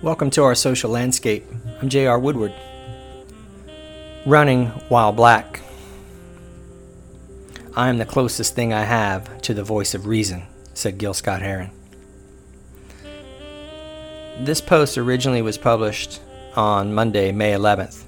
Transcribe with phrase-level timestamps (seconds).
[0.00, 1.44] Welcome to our social landscape.
[1.82, 2.20] I'm J.R.
[2.20, 2.54] Woodward.
[4.24, 5.60] Running while black.
[7.74, 11.42] I am the closest thing I have to the voice of reason, said Gil Scott
[11.42, 11.72] Heron.
[14.38, 16.20] This post originally was published
[16.54, 18.04] on Monday, May 11th.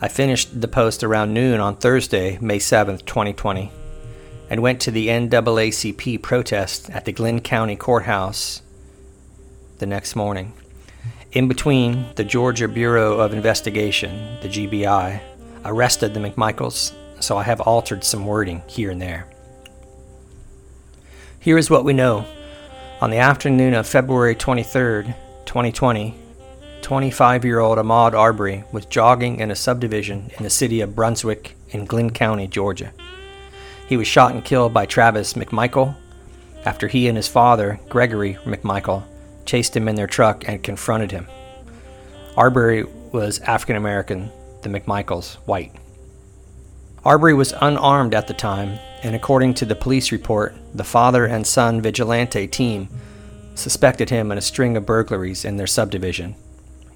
[0.00, 3.70] I finished the post around noon on Thursday, May 7th, 2020,
[4.48, 8.62] and went to the NAACP protest at the Glynn County Courthouse
[9.76, 10.54] the next morning.
[11.32, 15.18] In between, the Georgia Bureau of Investigation, the GBI,
[15.64, 19.26] arrested the McMichaels, so I have altered some wording here and there.
[21.40, 22.26] Here is what we know.
[23.00, 25.14] On the afternoon of February 23,
[25.46, 26.14] 2020,
[26.82, 31.56] 25 year old Ahmaud Arbery was jogging in a subdivision in the city of Brunswick
[31.70, 32.92] in Glynn County, Georgia.
[33.88, 35.96] He was shot and killed by Travis McMichael
[36.66, 39.04] after he and his father, Gregory McMichael,
[39.44, 41.26] chased him in their truck and confronted him.
[42.36, 44.30] Arbery was African American,
[44.62, 45.72] the McMichaels, white.
[47.04, 51.46] Arbery was unarmed at the time, and according to the police report, the father and
[51.46, 52.88] son vigilante team
[53.54, 56.36] suspected him in a string of burglaries in their subdivision,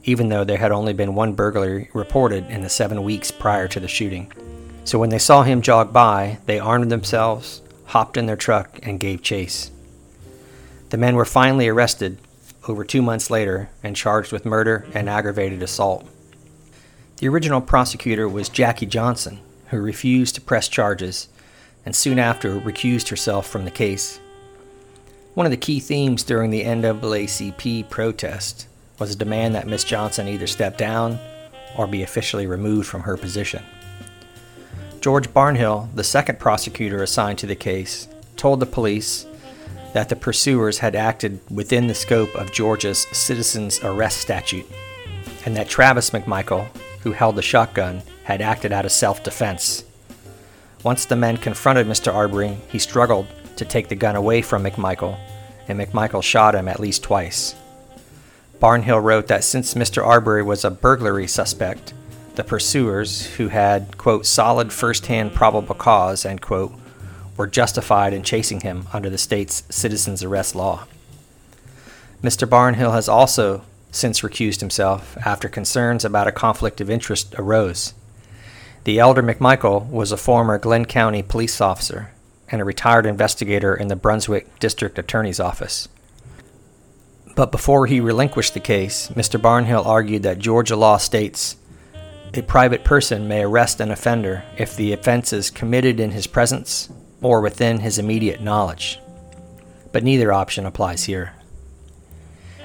[0.05, 3.81] even though there had only been one burglary reported in the seven weeks prior to
[3.81, 4.33] the shooting.
[4.85, 9.01] So when they saw him jog by, they armed themselves, hopped in their truck, and
[9.01, 9.73] gave chase.
[10.91, 12.19] The men were finally arrested
[12.69, 16.07] over two months later and charged with murder and aggravated assault.
[17.19, 21.29] The original prosecutor was Jackie Johnson, who refused to press charges
[21.85, 24.21] and soon after recused herself from the case.
[25.35, 28.67] One of the key themes during the NAACP protest
[28.99, 31.19] was a demand that Miss Johnson either step down
[31.77, 33.63] or be officially removed from her position.
[35.01, 39.27] George Barnhill, the second prosecutor assigned to the case, told the police
[39.97, 44.67] that the pursuers had acted within the scope of Georgia's citizen's arrest statute,
[45.47, 46.67] and that Travis McMichael,
[47.01, 49.87] who held the shotgun, had acted out of self defense.
[50.83, 52.13] Once the men confronted Mr.
[52.13, 55.19] Arbery, he struggled to take the gun away from McMichael,
[55.67, 57.55] and McMichael shot him at least twice.
[58.61, 60.07] Barnhill wrote that since Mr.
[60.07, 61.95] Arbery was a burglary suspect,
[62.35, 66.75] the pursuers, who had, quote, solid first hand probable cause, end quote,
[67.37, 70.87] were justified in chasing him under the state's citizen's arrest law.
[72.23, 72.49] Mr.
[72.49, 77.95] Barnhill has also since recused himself after concerns about a conflict of interest arose.
[78.85, 82.13] The elder McMichael was a former Glynn County police officer
[82.49, 85.89] and a retired investigator in the Brunswick District Attorney's Office.
[87.35, 89.41] But before he relinquished the case, Mr.
[89.41, 91.57] Barnhill argued that Georgia law states
[92.35, 96.91] a private person may arrest an offender if the offense is committed in his presence
[97.23, 99.01] or within his immediate knowledge.
[99.93, 101.33] But neither option applies here.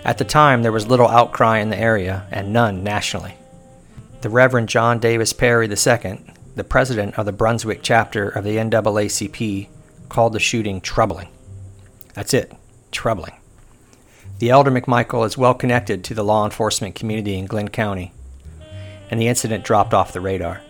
[0.04, 3.36] At the time, there was little outcry in the area and none nationally.
[4.22, 6.22] The Reverend John Davis Perry II,
[6.56, 9.70] the president of the Brunswick chapter of the NAACP,
[10.10, 11.30] called the shooting troubling.
[12.14, 12.52] That's it,
[12.92, 13.34] troubling.
[14.40, 18.12] The elder McMichael is well connected to the law enforcement community in Glynn County,
[19.10, 20.62] and the incident dropped off the radar.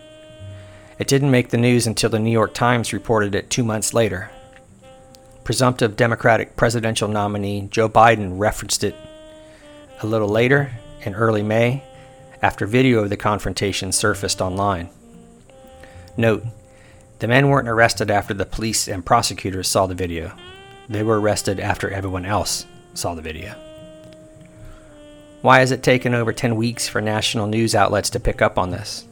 [0.98, 4.30] It didn't make the news until the New York Times reported it two months later.
[5.44, 8.94] Presumptive Democratic presidential nominee Joe Biden referenced it
[10.00, 10.72] a little later,
[11.02, 11.82] in early May,
[12.42, 14.90] after video of the confrontation surfaced online.
[16.16, 16.44] Note,
[17.20, 20.32] the men weren't arrested after the police and prosecutors saw the video.
[20.88, 23.54] They were arrested after everyone else saw the video.
[25.40, 28.70] Why has it taken over 10 weeks for national news outlets to pick up on
[28.70, 29.06] this?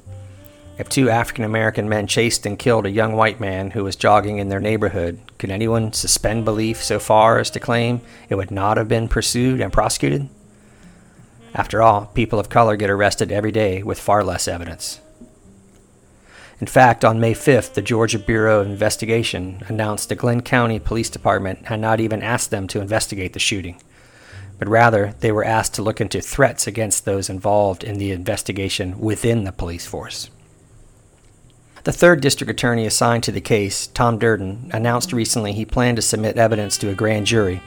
[0.80, 4.38] If two African American men chased and killed a young white man who was jogging
[4.38, 8.78] in their neighborhood, could anyone suspend belief so far as to claim it would not
[8.78, 10.30] have been pursued and prosecuted?
[11.54, 15.02] After all, people of color get arrested every day with far less evidence.
[16.60, 21.10] In fact, on May 5th, the Georgia Bureau of Investigation announced the Glynn County Police
[21.10, 23.78] Department had not even asked them to investigate the shooting,
[24.58, 28.98] but rather they were asked to look into threats against those involved in the investigation
[28.98, 30.30] within the police force.
[31.82, 36.02] The third district attorney assigned to the case, Tom Durden, announced recently he planned to
[36.02, 37.62] submit evidence to a grand jury,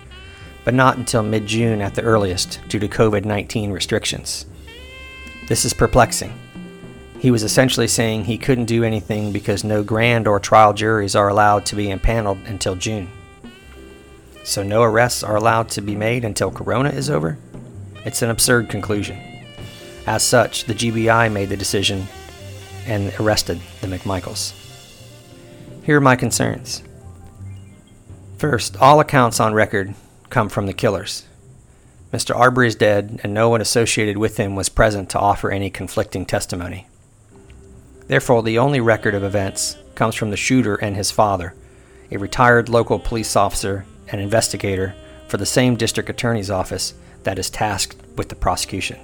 [0.63, 4.45] but not until mid June at the earliest due to COVID 19 restrictions.
[5.47, 6.31] This is perplexing.
[7.17, 11.29] He was essentially saying he couldn't do anything because no grand or trial juries are
[11.29, 13.09] allowed to be impaneled until June.
[14.43, 17.37] So, no arrests are allowed to be made until Corona is over?
[18.05, 19.17] It's an absurd conclusion.
[20.05, 22.07] As such, the GBI made the decision
[22.85, 24.53] and arrested the McMichaels.
[25.83, 26.83] Here are my concerns.
[28.37, 29.93] First, all accounts on record
[30.29, 31.25] come from the killers.
[32.11, 32.35] Mr.
[32.35, 36.25] Arbery is dead, and no one associated with him was present to offer any conflicting
[36.25, 36.87] testimony.
[38.07, 41.55] Therefore, the only record of events comes from the shooter and his father,
[42.11, 44.93] a retired local police officer and investigator
[45.27, 46.93] for the same district attorney's office
[47.23, 48.99] that is tasked with the prosecution.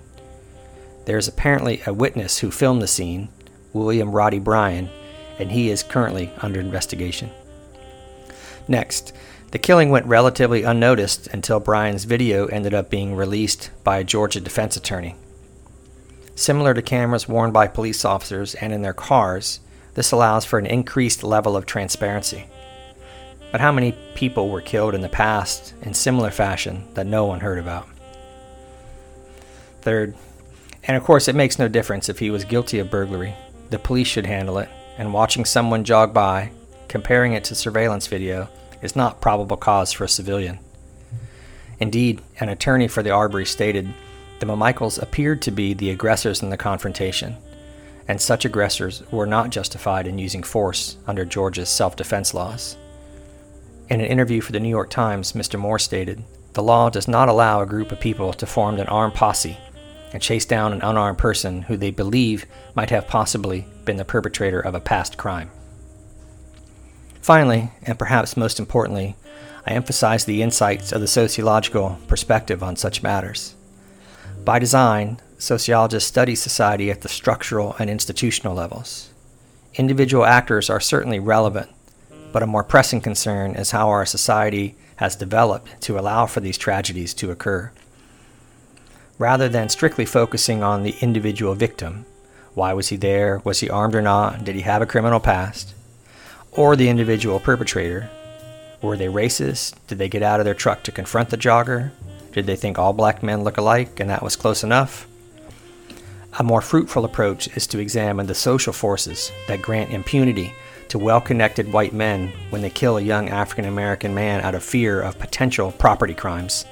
[1.05, 3.29] There is apparently a witness who filmed the scene,
[3.73, 4.89] William Roddy Bryan,
[5.37, 7.29] and he is currently under investigation.
[8.67, 9.13] Next,
[9.51, 14.39] the killing went relatively unnoticed until Bryan's video ended up being released by a Georgia
[14.39, 15.15] defense attorney.
[16.35, 19.59] Similar to cameras worn by police officers and in their cars,
[19.95, 22.45] this allows for an increased level of transparency.
[23.51, 27.39] But how many people were killed in the past in similar fashion that no one
[27.39, 27.87] heard about?
[29.81, 30.15] Third,
[30.83, 33.35] and of course, it makes no difference if he was guilty of burglary.
[33.69, 36.51] The police should handle it, and watching someone jog by,
[36.87, 38.49] comparing it to surveillance video,
[38.81, 40.59] is not probable cause for a civilian.
[41.79, 43.93] Indeed, an attorney for the Arbery stated
[44.39, 47.37] the McMichaels appeared to be the aggressors in the confrontation,
[48.07, 52.75] and such aggressors were not justified in using force under Georgia's self defense laws.
[53.89, 55.59] In an interview for the New York Times, Mr.
[55.59, 56.23] Moore stated
[56.53, 59.57] The law does not allow a group of people to form an armed posse
[60.13, 62.45] and chase down an unarmed person who they believe
[62.75, 65.51] might have possibly been the perpetrator of a past crime.
[67.21, 69.15] Finally, and perhaps most importantly,
[69.65, 73.55] I emphasize the insights of the sociological perspective on such matters.
[74.43, 79.13] By design, sociologists study society at the structural and institutional levels.
[79.75, 81.69] Individual actors are certainly relevant,
[82.31, 86.57] but a more pressing concern is how our society has developed to allow for these
[86.57, 87.71] tragedies to occur.
[89.19, 92.05] Rather than strictly focusing on the individual victim,
[92.55, 93.39] why was he there?
[93.43, 94.43] Was he armed or not?
[94.43, 95.75] Did he have a criminal past?
[96.51, 98.09] or the individual perpetrator.
[98.81, 99.75] Were they racist?
[99.87, 101.91] Did they get out of their truck to confront the jogger?
[102.31, 105.07] Did they think all black men look alike and that was close enough?
[106.37, 110.53] A more fruitful approach is to examine the social forces that grant impunity
[110.89, 114.63] to well connected white men when they kill a young African American man out of
[114.63, 116.65] fear of potential property crimes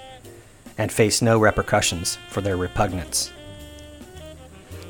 [0.78, 3.32] and face no repercussions for their repugnance.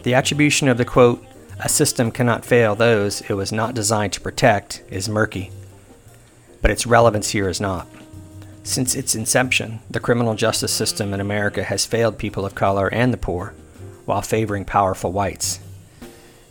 [0.04, 1.24] The attribution of the quote,
[1.60, 5.52] a system cannot fail those it was not designed to protect is murky.
[6.62, 7.88] But its relevance here is not.
[8.64, 13.14] Since its inception, the criminal justice system in America has failed people of color and
[13.14, 13.54] the poor,
[14.06, 15.60] while favoring powerful whites.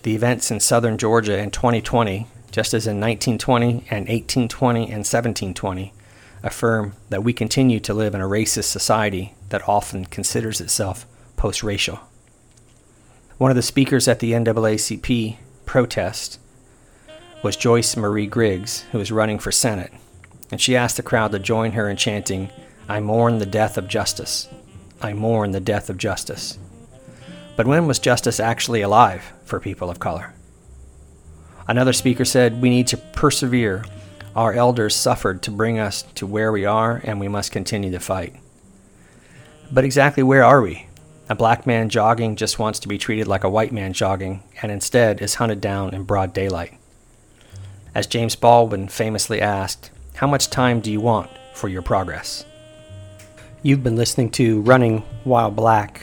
[0.03, 5.93] The events in southern Georgia in 2020, just as in 1920 and 1820 and 1720,
[6.47, 11.07] affirm that we continue to live in a racist society that often considers itself
[11.37, 12.01] post racial.
[13.39, 16.39] One of the speakers at the NAACP protest
[17.43, 19.93] was Joyce Marie Griggs, who was running for Senate,
[20.51, 22.51] and she asked the crowd to join her in chanting,
[22.89, 24.49] I mourn the death of justice.
[25.03, 26.59] I mourn the death of justice.
[27.57, 30.35] But when was justice actually alive for people of color?
[31.69, 33.85] Another speaker said, We need to persevere.
[34.37, 37.99] Our elders suffered to bring us to where we are, and we must continue to
[37.99, 38.35] fight.
[39.73, 40.89] But exactly where are we?
[41.31, 44.71] A black man jogging just wants to be treated like a white man jogging and
[44.71, 46.75] instead is hunted down in broad daylight.
[47.95, 52.45] As James Baldwin famously asked, How much time do you want for your progress?
[53.63, 56.03] You've been listening to Running While Black.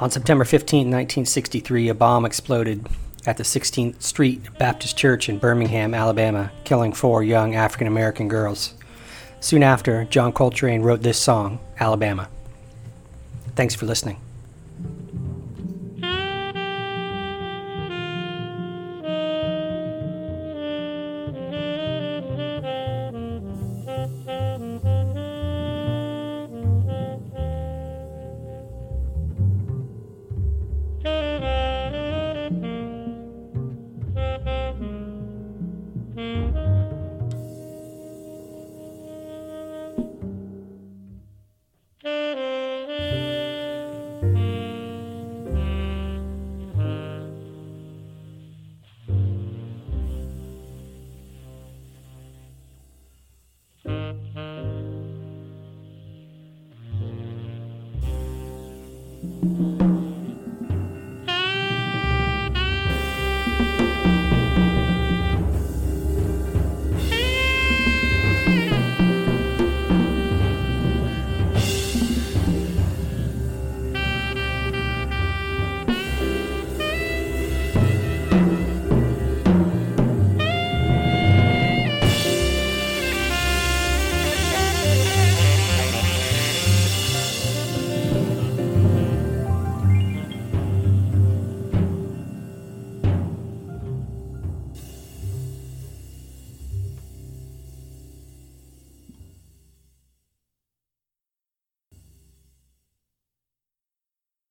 [0.00, 2.88] On September 15, 1963, a bomb exploded
[3.26, 8.74] at the 16th Street Baptist Church in Birmingham, Alabama, killing four young African American girls.
[9.40, 12.28] Soon after, John Coltrane wrote this song, Alabama.
[13.54, 14.20] Thanks for listening.